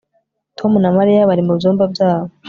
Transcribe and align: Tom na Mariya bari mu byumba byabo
Tom 0.57 0.71
na 0.83 0.89
Mariya 0.97 1.27
bari 1.29 1.41
mu 1.47 1.53
byumba 1.57 1.83
byabo 1.93 2.31